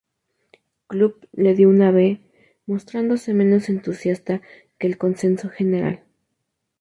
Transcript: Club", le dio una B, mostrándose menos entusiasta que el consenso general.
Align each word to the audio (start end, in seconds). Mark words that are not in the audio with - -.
Club", 0.87 1.27
le 1.31 1.53
dio 1.53 1.69
una 1.69 1.91
B, 1.91 2.21
mostrándose 2.65 3.35
menos 3.35 3.69
entusiasta 3.69 4.41
que 4.79 4.87
el 4.87 4.97
consenso 4.97 5.49
general. 5.51 6.03